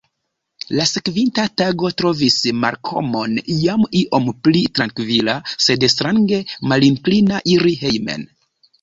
[0.77, 5.39] La sekvinta tago trovis Malkomon jam iom pli trankvila,
[5.69, 8.31] sed strange malinklina iri hejmen.